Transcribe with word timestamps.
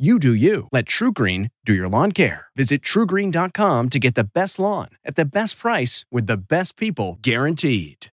You 0.00 0.18
do 0.18 0.32
you. 0.32 0.66
Let 0.72 0.86
TruGreen 0.86 1.50
do 1.66 1.74
your 1.74 1.86
lawn 1.86 2.12
care. 2.12 2.46
Visit 2.56 2.80
trugreen.com 2.80 3.88
to 3.90 3.98
get 3.98 4.14
the 4.14 4.24
best 4.24 4.58
lawn 4.58 4.88
at 5.04 5.14
the 5.14 5.26
best 5.26 5.58
price 5.58 6.06
with 6.10 6.26
the 6.26 6.38
best 6.38 6.78
people 6.78 7.18
guaranteed. 7.20 8.06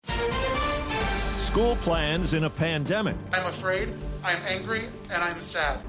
School 1.38 1.78
plans 1.78 2.34
in 2.34 2.44
a 2.44 2.50
pandemic. 2.50 3.16
I'm 3.32 3.46
afraid, 3.46 3.88
I'm 4.22 4.38
angry, 4.50 4.82
and 5.14 5.24
I'm 5.24 5.40
sad. 5.40 5.80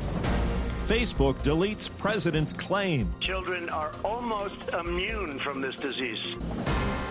Facebook 0.87 1.34
deletes 1.43 1.91
president's 1.99 2.52
claim. 2.52 3.12
Children 3.18 3.68
are 3.68 3.90
almost 4.05 4.68
immune 4.68 5.40
from 5.40 5.60
this 5.60 5.74
disease. 5.74 6.37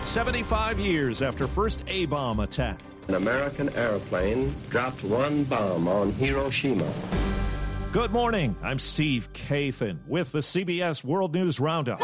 75 0.04 0.80
years 0.80 1.20
after 1.20 1.46
first 1.46 1.84
A 1.88 2.06
bomb 2.06 2.40
attack. 2.40 2.80
An 3.08 3.16
American 3.16 3.68
airplane 3.74 4.54
dropped 4.70 5.04
one 5.04 5.44
bomb 5.44 5.88
on 5.88 6.10
Hiroshima. 6.12 6.90
Good 7.90 8.12
morning. 8.12 8.54
I'm 8.62 8.78
Steve 8.78 9.32
Kathan 9.32 10.06
with 10.06 10.30
the 10.30 10.40
CBS 10.40 11.02
World 11.02 11.34
News 11.34 11.58
Roundup. 11.58 12.02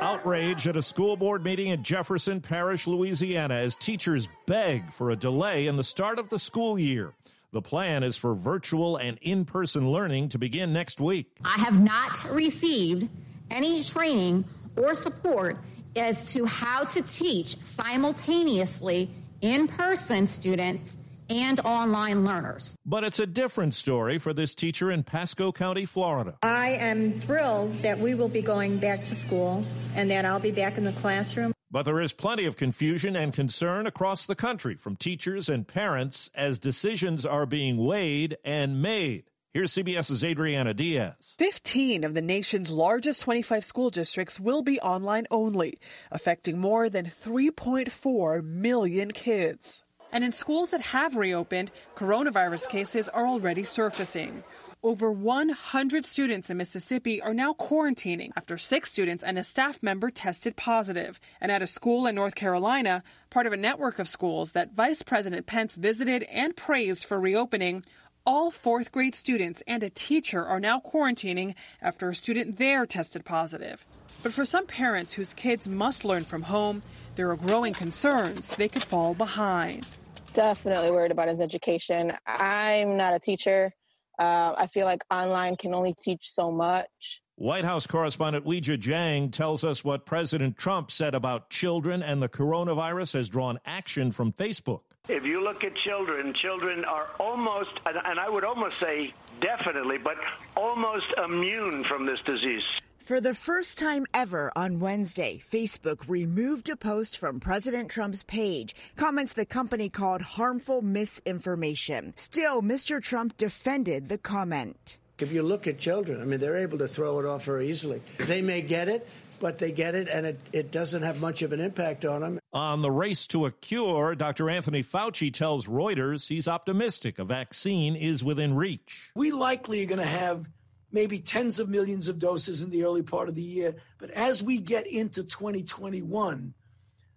Outrage 0.00 0.66
at 0.66 0.78
a 0.78 0.82
school 0.82 1.18
board 1.18 1.44
meeting 1.44 1.66
in 1.66 1.82
Jefferson 1.82 2.40
Parish, 2.40 2.86
Louisiana, 2.86 3.56
as 3.56 3.76
teachers 3.76 4.26
beg 4.46 4.90
for 4.90 5.10
a 5.10 5.16
delay 5.16 5.66
in 5.66 5.76
the 5.76 5.84
start 5.84 6.18
of 6.18 6.30
the 6.30 6.38
school 6.38 6.78
year. 6.78 7.12
The 7.52 7.60
plan 7.60 8.02
is 8.04 8.16
for 8.16 8.34
virtual 8.34 8.96
and 8.96 9.18
in 9.20 9.44
person 9.44 9.90
learning 9.90 10.30
to 10.30 10.38
begin 10.38 10.72
next 10.72 10.98
week. 10.98 11.36
I 11.44 11.58
have 11.58 11.78
not 11.78 12.24
received 12.30 13.06
any 13.50 13.82
training 13.82 14.46
or 14.76 14.94
support 14.94 15.58
as 15.94 16.32
to 16.32 16.46
how 16.46 16.84
to 16.84 17.02
teach 17.02 17.62
simultaneously 17.62 19.10
in 19.42 19.68
person 19.68 20.26
students 20.26 20.96
and 21.28 21.60
online 21.60 22.24
learners. 22.24 22.76
But 22.84 23.04
it's 23.04 23.18
a 23.18 23.26
different 23.26 23.74
story 23.74 24.18
for 24.18 24.32
this 24.32 24.54
teacher 24.54 24.90
in 24.90 25.02
Pasco 25.02 25.52
County, 25.52 25.86
Florida. 25.86 26.38
I 26.42 26.70
am 26.70 27.12
thrilled 27.12 27.72
that 27.82 27.98
we 27.98 28.14
will 28.14 28.28
be 28.28 28.42
going 28.42 28.78
back 28.78 29.04
to 29.04 29.14
school 29.14 29.64
and 29.94 30.10
that 30.10 30.24
I'll 30.24 30.40
be 30.40 30.50
back 30.50 30.78
in 30.78 30.84
the 30.84 30.92
classroom. 30.92 31.52
But 31.70 31.82
there 31.82 32.00
is 32.00 32.12
plenty 32.12 32.44
of 32.44 32.56
confusion 32.56 33.16
and 33.16 33.32
concern 33.32 33.86
across 33.86 34.26
the 34.26 34.36
country 34.36 34.76
from 34.76 34.96
teachers 34.96 35.48
and 35.48 35.66
parents 35.66 36.30
as 36.34 36.58
decisions 36.58 37.26
are 37.26 37.46
being 37.46 37.76
weighed 37.76 38.36
and 38.44 38.80
made. 38.80 39.24
Here's 39.52 39.72
CBS's 39.72 40.22
Adriana 40.22 40.74
Diaz. 40.74 41.34
15 41.38 42.04
of 42.04 42.12
the 42.12 42.20
nation's 42.20 42.70
largest 42.70 43.22
25 43.22 43.64
school 43.64 43.88
districts 43.88 44.38
will 44.38 44.60
be 44.60 44.78
online 44.80 45.26
only, 45.30 45.78
affecting 46.10 46.58
more 46.58 46.90
than 46.90 47.06
3.4 47.06 48.44
million 48.44 49.10
kids. 49.12 49.82
And 50.16 50.24
in 50.24 50.32
schools 50.32 50.70
that 50.70 50.80
have 50.80 51.14
reopened, 51.14 51.70
coronavirus 51.94 52.70
cases 52.70 53.06
are 53.06 53.26
already 53.26 53.64
surfacing. 53.64 54.44
Over 54.82 55.12
100 55.12 56.06
students 56.06 56.48
in 56.48 56.56
Mississippi 56.56 57.20
are 57.20 57.34
now 57.34 57.52
quarantining 57.52 58.30
after 58.34 58.56
six 58.56 58.90
students 58.90 59.22
and 59.22 59.38
a 59.38 59.44
staff 59.44 59.82
member 59.82 60.08
tested 60.08 60.56
positive. 60.56 61.20
And 61.38 61.52
at 61.52 61.60
a 61.60 61.66
school 61.66 62.06
in 62.06 62.14
North 62.14 62.34
Carolina, 62.34 63.02
part 63.28 63.46
of 63.46 63.52
a 63.52 63.58
network 63.58 63.98
of 63.98 64.08
schools 64.08 64.52
that 64.52 64.72
Vice 64.72 65.02
President 65.02 65.44
Pence 65.44 65.74
visited 65.74 66.22
and 66.22 66.56
praised 66.56 67.04
for 67.04 67.20
reopening, 67.20 67.84
all 68.24 68.50
fourth 68.50 68.92
grade 68.92 69.14
students 69.14 69.62
and 69.66 69.82
a 69.82 69.90
teacher 69.90 70.42
are 70.46 70.60
now 70.60 70.80
quarantining 70.80 71.54
after 71.82 72.08
a 72.08 72.14
student 72.14 72.56
there 72.56 72.86
tested 72.86 73.26
positive. 73.26 73.84
But 74.22 74.32
for 74.32 74.46
some 74.46 74.66
parents 74.66 75.12
whose 75.12 75.34
kids 75.34 75.68
must 75.68 76.06
learn 76.06 76.24
from 76.24 76.44
home, 76.44 76.82
there 77.16 77.30
are 77.30 77.36
growing 77.36 77.74
concerns 77.74 78.56
they 78.56 78.68
could 78.68 78.82
fall 78.82 79.12
behind. 79.12 79.86
Definitely 80.36 80.90
worried 80.90 81.12
about 81.12 81.28
his 81.28 81.40
education. 81.40 82.12
I'm 82.26 82.98
not 82.98 83.14
a 83.14 83.18
teacher. 83.18 83.72
Uh, 84.18 84.52
I 84.56 84.66
feel 84.66 84.84
like 84.84 85.02
online 85.10 85.56
can 85.56 85.72
only 85.72 85.94
teach 85.94 86.30
so 86.30 86.52
much. 86.52 87.22
White 87.36 87.64
House 87.64 87.86
correspondent 87.86 88.44
Weijia 88.44 88.76
Jiang 88.76 89.32
tells 89.32 89.64
us 89.64 89.82
what 89.82 90.04
President 90.04 90.58
Trump 90.58 90.90
said 90.90 91.14
about 91.14 91.48
children 91.48 92.02
and 92.02 92.20
the 92.20 92.28
coronavirus 92.28 93.14
has 93.14 93.30
drawn 93.30 93.58
action 93.64 94.12
from 94.12 94.30
Facebook. 94.30 94.80
If 95.08 95.24
you 95.24 95.42
look 95.42 95.64
at 95.64 95.72
children, 95.86 96.34
children 96.42 96.84
are 96.84 97.06
almost, 97.18 97.70
and 97.86 98.20
I 98.20 98.28
would 98.28 98.44
almost 98.44 98.74
say 98.78 99.14
definitely, 99.40 99.96
but 99.96 100.16
almost 100.54 101.06
immune 101.24 101.82
from 101.88 102.04
this 102.04 102.18
disease. 102.26 102.62
For 103.06 103.20
the 103.20 103.36
first 103.36 103.78
time 103.78 104.04
ever 104.12 104.50
on 104.56 104.80
Wednesday, 104.80 105.40
Facebook 105.52 106.08
removed 106.08 106.68
a 106.68 106.74
post 106.74 107.18
from 107.18 107.38
President 107.38 107.88
Trump's 107.88 108.24
page, 108.24 108.74
comments 108.96 109.32
the 109.32 109.46
company 109.46 109.88
called 109.88 110.22
harmful 110.22 110.82
misinformation. 110.82 112.14
Still, 112.16 112.62
Mr. 112.62 113.00
Trump 113.00 113.36
defended 113.36 114.08
the 114.08 114.18
comment. 114.18 114.98
If 115.20 115.30
you 115.30 115.44
look 115.44 115.68
at 115.68 115.78
children, 115.78 116.20
I 116.20 116.24
mean, 116.24 116.40
they're 116.40 116.56
able 116.56 116.78
to 116.78 116.88
throw 116.88 117.20
it 117.20 117.26
off 117.26 117.44
very 117.44 117.68
easily. 117.68 118.02
They 118.18 118.42
may 118.42 118.60
get 118.60 118.88
it, 118.88 119.06
but 119.38 119.58
they 119.58 119.70
get 119.70 119.94
it 119.94 120.08
and 120.08 120.26
it, 120.26 120.40
it 120.52 120.72
doesn't 120.72 121.02
have 121.02 121.20
much 121.20 121.42
of 121.42 121.52
an 121.52 121.60
impact 121.60 122.04
on 122.04 122.22
them. 122.22 122.40
On 122.52 122.82
the 122.82 122.90
race 122.90 123.28
to 123.28 123.46
a 123.46 123.52
cure, 123.52 124.16
Dr. 124.16 124.50
Anthony 124.50 124.82
Fauci 124.82 125.32
tells 125.32 125.68
Reuters 125.68 126.26
he's 126.26 126.48
optimistic 126.48 127.20
a 127.20 127.24
vaccine 127.24 127.94
is 127.94 128.24
within 128.24 128.54
reach. 128.54 129.12
We 129.14 129.30
likely 129.30 129.84
are 129.84 129.86
going 129.86 130.00
to 130.00 130.04
have 130.04 130.48
maybe 130.96 131.18
tens 131.18 131.58
of 131.58 131.68
millions 131.68 132.08
of 132.08 132.18
doses 132.18 132.62
in 132.62 132.70
the 132.70 132.82
early 132.82 133.02
part 133.02 133.28
of 133.28 133.34
the 133.34 133.42
year. 133.42 133.74
But 133.98 134.10
as 134.12 134.42
we 134.42 134.58
get 134.58 134.86
into 134.86 135.24
2021, 135.24 136.54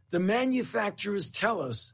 the 0.10 0.20
manufacturers 0.20 1.30
tell 1.30 1.62
us 1.62 1.94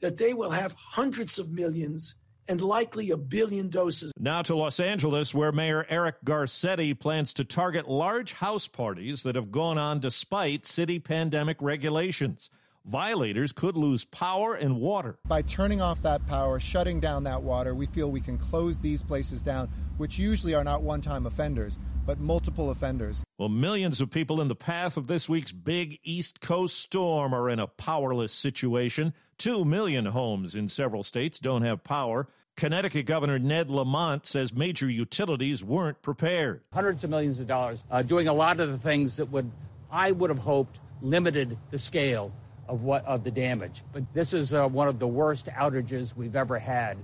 that 0.00 0.18
they 0.18 0.34
will 0.34 0.50
have 0.50 0.74
hundreds 0.74 1.38
of 1.38 1.50
millions 1.50 2.14
and 2.46 2.60
likely 2.60 3.10
a 3.10 3.16
billion 3.16 3.70
doses. 3.70 4.12
Now 4.18 4.42
to 4.42 4.54
Los 4.54 4.78
Angeles, 4.78 5.32
where 5.32 5.50
Mayor 5.50 5.86
Eric 5.88 6.16
Garcetti 6.26 6.98
plans 6.98 7.32
to 7.34 7.44
target 7.44 7.88
large 7.88 8.34
house 8.34 8.68
parties 8.68 9.22
that 9.22 9.34
have 9.34 9.50
gone 9.50 9.78
on 9.78 10.00
despite 10.00 10.66
city 10.66 10.98
pandemic 10.98 11.56
regulations. 11.62 12.50
Violators 12.86 13.50
could 13.52 13.78
lose 13.78 14.04
power 14.04 14.54
and 14.54 14.76
water. 14.76 15.18
By 15.26 15.40
turning 15.40 15.80
off 15.80 16.02
that 16.02 16.26
power, 16.26 16.60
shutting 16.60 17.00
down 17.00 17.24
that 17.24 17.42
water, 17.42 17.74
we 17.74 17.86
feel 17.86 18.10
we 18.10 18.20
can 18.20 18.36
close 18.36 18.76
these 18.76 19.02
places 19.02 19.40
down, 19.40 19.70
which 19.96 20.18
usually 20.18 20.54
are 20.54 20.64
not 20.64 20.82
one 20.82 21.00
time 21.00 21.24
offenders, 21.24 21.78
but 22.04 22.20
multiple 22.20 22.68
offenders. 22.68 23.24
Well, 23.38 23.48
millions 23.48 24.02
of 24.02 24.10
people 24.10 24.42
in 24.42 24.48
the 24.48 24.54
path 24.54 24.98
of 24.98 25.06
this 25.06 25.30
week's 25.30 25.50
big 25.50 25.98
East 26.02 26.42
Coast 26.42 26.78
storm 26.78 27.34
are 27.34 27.48
in 27.48 27.58
a 27.58 27.66
powerless 27.66 28.34
situation. 28.34 29.14
Two 29.38 29.64
million 29.64 30.04
homes 30.04 30.54
in 30.54 30.68
several 30.68 31.02
states 31.02 31.40
don't 31.40 31.62
have 31.62 31.84
power. 31.84 32.28
Connecticut 32.54 33.06
Governor 33.06 33.38
Ned 33.38 33.70
Lamont 33.70 34.26
says 34.26 34.52
major 34.52 34.90
utilities 34.90 35.64
weren't 35.64 36.02
prepared. 36.02 36.60
Hundreds 36.70 37.02
of 37.02 37.08
millions 37.08 37.40
of 37.40 37.46
dollars, 37.46 37.82
uh, 37.90 38.02
doing 38.02 38.28
a 38.28 38.34
lot 38.34 38.60
of 38.60 38.70
the 38.70 38.78
things 38.78 39.16
that 39.16 39.30
would, 39.30 39.50
I 39.90 40.12
would 40.12 40.28
have 40.28 40.38
hoped, 40.38 40.78
limited 41.00 41.56
the 41.70 41.78
scale 41.78 42.30
of 42.68 42.84
what 42.84 43.04
of 43.04 43.24
the 43.24 43.30
damage. 43.30 43.82
But 43.92 44.12
this 44.14 44.32
is 44.32 44.52
uh, 44.54 44.68
one 44.68 44.88
of 44.88 44.98
the 44.98 45.06
worst 45.06 45.46
outages 45.46 46.16
we've 46.16 46.36
ever 46.36 46.58
had, 46.58 46.98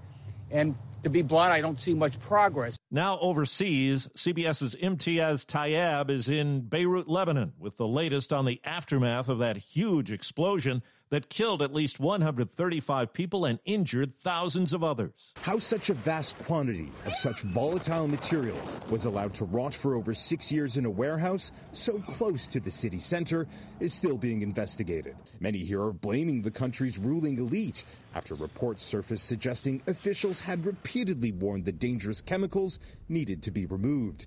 and 0.50 0.74
to 1.02 1.10
be 1.10 1.22
blunt, 1.22 1.52
I 1.52 1.60
don't 1.60 1.80
see 1.80 1.94
much 1.94 2.20
progress. 2.20 2.76
Now 2.90 3.18
overseas, 3.20 4.08
CBS's 4.14 4.74
Imtiaz 4.76 5.46
Tyab 5.46 6.10
is 6.10 6.28
in 6.28 6.62
Beirut, 6.62 7.08
Lebanon, 7.08 7.54
with 7.58 7.76
the 7.76 7.88
latest 7.88 8.32
on 8.32 8.44
the 8.44 8.60
aftermath 8.64 9.28
of 9.28 9.38
that 9.38 9.56
huge 9.56 10.12
explosion 10.12 10.82
that 11.10 11.28
killed 11.28 11.60
at 11.60 11.74
least 11.74 12.00
135 12.00 13.12
people 13.12 13.44
and 13.44 13.58
injured 13.64 14.14
thousands 14.16 14.72
of 14.72 14.82
others. 14.82 15.32
How 15.42 15.58
such 15.58 15.90
a 15.90 15.94
vast 15.94 16.38
quantity 16.44 16.90
of 17.04 17.14
such 17.14 17.42
volatile 17.42 18.06
material 18.06 18.56
was 18.88 19.04
allowed 19.04 19.34
to 19.34 19.44
rot 19.44 19.74
for 19.74 19.94
over 19.94 20.14
six 20.14 20.50
years 20.50 20.76
in 20.76 20.86
a 20.86 20.90
warehouse 20.90 21.52
so 21.72 21.98
close 22.00 22.46
to 22.48 22.60
the 22.60 22.70
city 22.70 22.98
center 22.98 23.46
is 23.80 23.92
still 23.92 24.16
being 24.16 24.42
investigated. 24.42 25.16
Many 25.40 25.58
here 25.58 25.82
are 25.82 25.92
blaming 25.92 26.42
the 26.42 26.50
country's 26.50 26.98
ruling 26.98 27.38
elite 27.38 27.84
after 28.14 28.34
reports 28.34 28.84
surfaced 28.84 29.26
suggesting 29.26 29.82
officials 29.86 30.40
had 30.40 30.64
repeatedly 30.64 31.32
warned 31.32 31.64
the 31.64 31.72
dangerous 31.72 32.22
chemicals 32.22 32.78
needed 33.08 33.42
to 33.42 33.50
be 33.50 33.66
removed. 33.66 34.26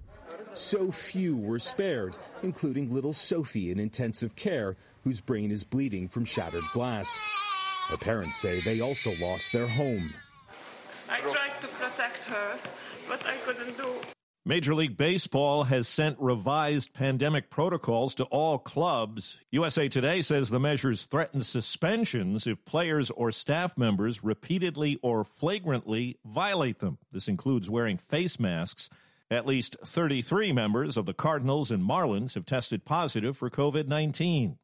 So 0.56 0.92
few 0.92 1.36
were 1.36 1.58
spared, 1.58 2.16
including 2.44 2.94
little 2.94 3.14
Sophie 3.14 3.72
in 3.72 3.80
intensive 3.80 4.36
care, 4.36 4.76
whose 5.04 5.20
brain 5.20 5.50
is 5.50 5.64
bleeding 5.64 6.08
from 6.08 6.26
shattered 6.26 6.64
glass. 6.74 7.20
Her 7.90 7.98
parents 7.98 8.38
say 8.38 8.60
they 8.60 8.80
also 8.80 9.10
lost 9.26 9.52
their 9.52 9.68
home. 9.68 10.14
I 11.10 11.22
tried 11.22 11.60
to 11.62 11.68
protect 11.68 12.26
her, 12.26 12.58
but 13.10 13.26
I 13.26 13.36
couldn't 13.38 13.78
do. 13.78 13.96
Major 14.46 14.76
League 14.76 14.98
Baseball 14.98 15.64
has 15.64 15.88
sent 15.88 16.20
revised 16.20 16.94
pandemic 16.94 17.50
protocols 17.50 18.14
to 18.16 18.26
all 18.26 18.60
clubs. 18.60 19.42
USA 19.52 19.88
Today 19.88 20.22
says 20.22 20.50
the 20.50 20.60
measures 20.60 21.04
threaten 21.04 21.44
suspensions 21.44 22.46
if 22.46 22.64
players 22.66 23.10
or 23.10 23.32
staff 23.32 23.78
members 23.78 24.24
repeatedly 24.24 25.00
or 25.02 25.24
flagrantly 25.24 26.18
violate 26.26 26.80
them. 26.80 26.98
This 27.12 27.28
includes 27.28 27.70
wearing 27.70 27.98
face 27.98 28.40
masks 28.40 28.90
at 29.34 29.46
least 29.46 29.76
33 29.84 30.54
members 30.54 30.96
of 30.96 31.06
the 31.06 31.14
Cardinals 31.14 31.72
and 31.72 31.84
Marlins 31.84 32.36
have 32.36 32.46
tested 32.46 32.86
positive 32.86 33.36
for 33.36 33.50
COVID 33.50 33.88
19. 33.88 34.58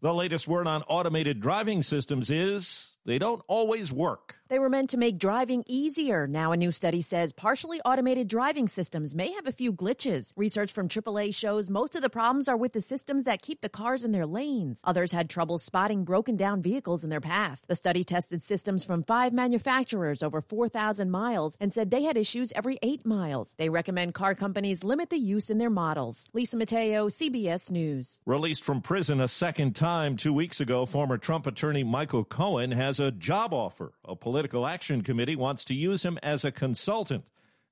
The 0.00 0.14
latest 0.14 0.46
word 0.46 0.66
on 0.66 0.82
automated 0.82 1.40
driving 1.40 1.82
systems 1.82 2.30
is 2.30 2.93
they 3.04 3.18
don't 3.18 3.42
always 3.48 3.92
work. 3.92 4.36
They 4.48 4.58
were 4.58 4.68
meant 4.68 4.90
to 4.90 4.98
make 4.98 5.18
driving 5.18 5.64
easier. 5.66 6.26
Now, 6.26 6.52
a 6.52 6.56
new 6.56 6.70
study 6.70 7.00
says 7.00 7.32
partially 7.32 7.80
automated 7.80 8.28
driving 8.28 8.68
systems 8.68 9.14
may 9.14 9.32
have 9.32 9.46
a 9.46 9.52
few 9.52 9.72
glitches. 9.72 10.32
Research 10.36 10.70
from 10.70 10.88
AAA 10.88 11.34
shows 11.34 11.70
most 11.70 11.96
of 11.96 12.02
the 12.02 12.10
problems 12.10 12.46
are 12.46 12.56
with 12.56 12.72
the 12.74 12.82
systems 12.82 13.24
that 13.24 13.42
keep 13.42 13.62
the 13.62 13.68
cars 13.68 14.04
in 14.04 14.12
their 14.12 14.26
lanes. 14.26 14.80
Others 14.84 15.12
had 15.12 15.30
trouble 15.30 15.58
spotting 15.58 16.04
broken 16.04 16.36
down 16.36 16.60
vehicles 16.60 17.02
in 17.02 17.10
their 17.10 17.22
path. 17.22 17.62
The 17.68 17.74
study 17.74 18.04
tested 18.04 18.42
systems 18.42 18.84
from 18.84 19.02
five 19.02 19.32
manufacturers 19.32 20.22
over 20.22 20.42
4,000 20.42 21.10
miles 21.10 21.56
and 21.58 21.72
said 21.72 21.90
they 21.90 22.02
had 22.02 22.18
issues 22.18 22.52
every 22.54 22.78
eight 22.82 23.06
miles. 23.06 23.54
They 23.56 23.70
recommend 23.70 24.14
car 24.14 24.34
companies 24.34 24.84
limit 24.84 25.10
the 25.10 25.18
use 25.18 25.48
in 25.48 25.58
their 25.58 25.70
models. 25.70 26.28
Lisa 26.34 26.58
Mateo, 26.58 27.08
CBS 27.08 27.70
News. 27.70 28.20
Released 28.26 28.62
from 28.62 28.82
prison 28.82 29.20
a 29.20 29.28
second 29.28 29.74
time 29.74 30.16
two 30.16 30.34
weeks 30.34 30.60
ago, 30.60 30.84
former 30.84 31.16
Trump 31.18 31.46
attorney 31.46 31.82
Michael 31.82 32.24
Cohen 32.24 32.70
has 32.70 32.93
a 33.00 33.12
job 33.12 33.52
offer. 33.52 33.92
A 34.04 34.16
Political 34.16 34.66
Action 34.66 35.02
Committee 35.02 35.36
wants 35.36 35.64
to 35.66 35.74
use 35.74 36.04
him 36.04 36.18
as 36.22 36.44
a 36.44 36.52
consultant. 36.52 37.24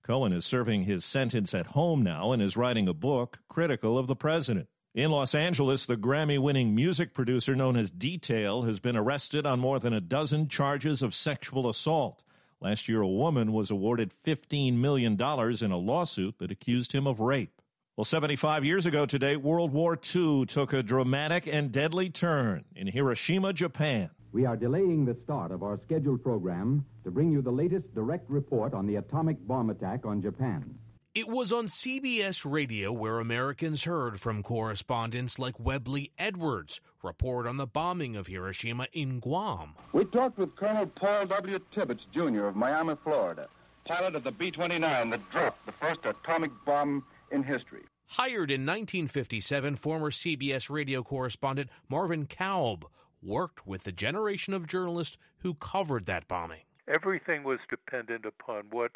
Cohen 0.03 0.33
is 0.33 0.45
serving 0.45 0.85
his 0.85 1.05
sentence 1.05 1.55
at 1.55 1.67
home 1.67 2.03
now 2.03 2.33
and 2.33 2.43
is 2.43 2.57
writing 2.57 2.89
a 2.89 2.95
book 2.95 3.39
critical 3.49 3.99
of 3.99 4.09
the 4.09 4.17
president. 4.17 4.69
In 4.95 5.11
Los 5.11 5.35
Angeles, 5.35 5.87
the 5.87 5.97
Grammy 5.97 6.39
winning 6.39 6.75
music 6.75 7.15
producer 7.15 7.57
known 7.57 7.77
as 7.77 7.91
Detail 7.91 8.63
has 8.63 8.79
been 8.79 8.97
arrested 8.97 9.47
on 9.47 9.59
more 9.59 9.79
than 9.79 9.95
a 9.95 10.01
dozen 10.01 10.49
charges 10.49 11.03
of 11.03 11.15
sexual 11.15 11.69
assault. 11.69 12.23
Last 12.61 12.89
year, 12.89 13.01
a 13.01 13.09
woman 13.09 13.53
was 13.53 13.71
awarded 13.71 14.13
$15 14.25 14.77
million 14.77 15.15
in 15.15 15.73
a 15.73 15.77
lawsuit 15.79 16.39
that 16.39 16.51
accused 16.51 16.93
him 16.93 17.07
of 17.07 17.21
rape. 17.21 17.63
Well, 17.97 18.05
75 18.05 18.65
years 18.65 18.87
ago 18.87 19.07
today, 19.07 19.37
World 19.37 19.73
War 19.73 19.99
II 20.15 20.47
took 20.47 20.73
a 20.73 20.83
dramatic 20.83 21.47
and 21.47 21.71
deadly 21.71 22.11
turn 22.11 22.65
in 22.75 22.87
Hiroshima, 22.87 23.53
Japan. 23.53 24.11
We 24.33 24.47
are 24.47 24.57
delaying 24.57 25.05
the 25.05 25.17
start 25.25 25.53
of 25.53 25.63
our 25.63 25.79
scheduled 25.85 26.23
program 26.23 26.87
to 27.05 27.11
bring 27.11 27.31
you 27.31 27.43
the 27.43 27.51
latest 27.51 27.95
direct 27.95 28.31
report 28.31 28.73
on 28.73 28.87
the 28.87 28.97
atomic 28.97 29.37
bomb 29.47 29.69
attack 29.69 30.07
on 30.07 30.23
Japan. 30.23 30.79
It 31.15 31.29
was 31.29 31.53
on 31.53 31.67
CBS 31.67 32.51
Radio 32.51 32.91
where 32.91 33.19
Americans 33.19 33.85
heard 33.85 34.19
from 34.19 34.43
correspondents 34.43 35.39
like 35.39 35.61
Webley 35.61 36.13
Edwards 36.19 36.81
report 37.03 37.47
on 37.47 37.59
the 37.59 37.67
bombing 37.67 38.17
of 38.17 38.27
Hiroshima 38.27 38.87
in 38.95 39.21
Guam. 39.21 39.75
We 39.93 40.07
talked 40.07 40.39
with 40.39 40.57
Colonel 40.57 40.87
Paul 40.87 41.27
W. 41.27 41.59
Tibbets, 41.75 42.07
Jr. 42.15 42.47
of 42.47 42.57
Miami, 42.57 42.95
Florida, 43.05 43.49
pilot 43.85 44.15
of 44.15 44.25
the 44.25 44.33
B 44.33 44.51
29 44.51 45.11
that 45.11 45.31
dropped 45.31 45.67
the 45.67 45.73
first 45.73 46.01
atomic 46.07 46.53
bomb 46.65 47.05
in 47.31 47.43
history. 47.43 47.83
Hired 48.07 48.51
in 48.51 48.63
1957, 48.63 49.77
former 49.77 50.11
CBS 50.11 50.71
radio 50.71 51.03
correspondent 51.03 51.69
Marvin 51.91 52.25
Kalb 52.25 52.87
worked 53.23 53.67
with 53.67 53.85
the 53.85 53.93
generation 53.93 54.55
of 54.55 54.67
journalists 54.67 55.19
who 55.39 55.55
covered 55.55 56.07
that 56.07 56.29
bombing. 56.29 56.63
Everything 56.89 57.45
was 57.45 57.61
dependent 57.71 58.25
upon 58.25 58.65
what 58.71 58.93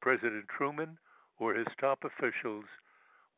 President 0.00 0.46
Truman 0.48 0.98
or 1.38 1.54
his 1.54 1.66
top 1.80 2.04
officials 2.04 2.64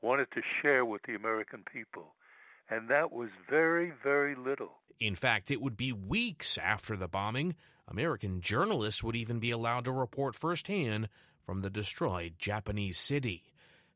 wanted 0.03 0.31
to 0.33 0.43
share 0.61 0.85
with 0.85 1.03
the 1.07 1.15
American 1.15 1.65
people. 1.73 2.15
And 2.69 2.89
that 2.89 3.13
was 3.13 3.31
very, 3.49 3.93
very 4.03 4.35
little. 4.35 4.79
In 5.01 5.15
fact, 5.15 5.51
it 5.51 5.61
would 5.61 5.77
be 5.77 5.93
weeks 5.93 6.59
after 6.59 6.97
the 6.97 7.09
bombing. 7.09 7.55
American 7.89 8.41
journalists 8.41 9.03
would 9.03 9.17
even 9.17 9.39
be 9.39 9.51
allowed 9.51 9.85
to 9.85 9.93
report 9.93 10.35
firsthand 10.35 11.09
from 11.45 11.61
the 11.61 11.71
destroyed 11.71 12.35
Japanese 12.39 12.99
city. 12.99 13.45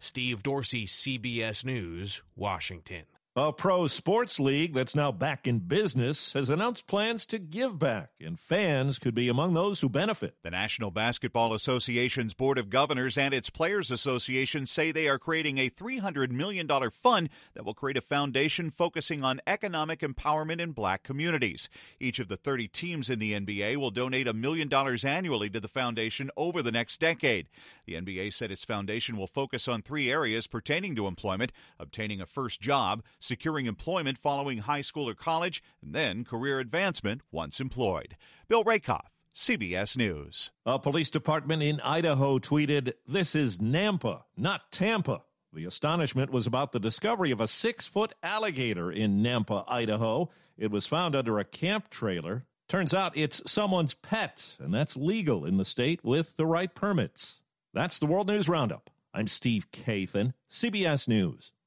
Steve 0.01 0.43
Dorsey, 0.43 0.87
CBS 0.87 1.65
News, 1.65 2.23
Washington. 2.37 3.05
A 3.41 3.53
pro 3.53 3.87
sports 3.87 4.41
league 4.41 4.75
that's 4.75 4.97
now 4.97 5.13
back 5.13 5.47
in 5.47 5.61
business 5.61 6.33
has 6.33 6.51
announced 6.51 6.89
plans 6.89 7.25
to 7.27 7.39
give 7.39 7.79
back, 7.79 8.11
and 8.21 8.37
fans 8.37 8.99
could 8.99 9.15
be 9.15 9.29
among 9.29 9.55
those 9.55 9.81
who 9.81 9.89
benefit. 9.89 10.35
The 10.43 10.51
National 10.51 10.91
Basketball 10.91 11.55
Association's 11.55 12.35
Board 12.35 12.59
of 12.59 12.69
Governors 12.69 13.17
and 13.17 13.33
its 13.33 13.49
Players 13.49 13.93
Association 13.93 14.67
say 14.67 14.91
they 14.91 15.07
are 15.07 15.21
creating 15.21 15.59
a 15.59 15.71
$300 15.71 16.33
million 16.33 16.67
fund 16.91 17.29
that 17.55 17.65
will 17.65 17.75
create 17.75 17.97
a 17.97 18.01
foundation 18.01 18.73
focusing 18.73 19.23
on 19.23 19.41
economic 19.47 20.01
empowerment 20.01 20.61
in 20.61 20.73
black 20.73 21.05
communities. 21.05 21.69
Each 22.01 22.19
of 22.19 22.27
the 22.27 22.37
30 22.37 22.67
teams 22.67 23.09
in 23.09 23.21
the 23.21 23.35
NBA 23.35 23.77
will 23.77 23.93
donate 23.93 24.27
a 24.27 24.35
million 24.35 24.67
dollars 24.67 25.05
annually 25.05 25.49
to 25.51 25.61
the 25.61 25.69
foundation 25.69 26.33
over 26.37 26.61
the 26.61 26.73
next 26.73 26.99
decade. 26.99 27.47
The 27.87 27.95
NBA 27.95 28.35
said 28.35 28.51
its 28.51 28.65
foundation 28.65 29.17
will 29.17 29.29
focus 29.29 29.69
on 29.69 29.83
three 29.83 30.11
areas 30.11 30.49
pertaining 30.49 30.97
to 30.97 31.07
employment 31.07 31.53
obtaining 31.79 32.21
a 32.21 32.27
first 32.27 32.61
job, 32.61 33.05
securing 33.29 33.67
employment 33.67 34.19
following 34.19 34.59
high 34.59 34.81
school 34.81 35.09
or 35.09 35.15
college, 35.15 35.63
and 35.81 35.95
then 35.95 36.25
career 36.25 36.59
advancement 36.59 37.21
once 37.31 37.61
employed. 37.61 38.17
Bill 38.49 38.65
Rehkopf, 38.65 39.07
CBS 39.35 39.97
News. 39.97 40.51
A 40.67 40.79
police 40.79 41.11
department 41.11 41.63
in 41.63 41.81
Idaho 41.81 42.39
tweeted, 42.39 42.95
This 43.07 43.37
is 43.37 43.59
Nampa, 43.59 44.23
not 44.37 44.73
Tampa. 44.73 45.23
The 45.53 45.65
astonishment 45.65 46.31
was 46.31 46.47
about 46.47 46.73
the 46.73 46.81
discovery 46.81 47.31
of 47.31 47.41
a 47.41 47.49
six 47.49 47.87
foot 47.87 48.15
alligator 48.23 48.91
in 48.91 49.23
Nampa, 49.23 49.65
Idaho. 49.69 50.31
It 50.57 50.71
was 50.71 50.87
found 50.87 51.15
under 51.15 51.39
a 51.39 51.45
camp 51.45 51.89
trailer. 51.89 52.45
Turns 52.69 52.93
out 52.93 53.17
it's 53.17 53.41
someone's 53.51 53.95
pet, 53.95 54.57
and 54.59 54.75
that's 54.75 54.97
legal 54.97 55.45
in 55.45 55.57
the 55.57 55.65
state 55.65 56.05
with 56.05 56.37
the 56.37 56.45
right 56.45 56.75
permits. 56.75 57.41
That's 57.73 57.99
the 57.99 58.07
World 58.07 58.27
News 58.27 58.49
Roundup. 58.49 58.91
I'm 59.15 59.27
Steve 59.27 59.71
Kathan, 59.73 60.35
CBS 60.51 61.09
News. 61.09 61.53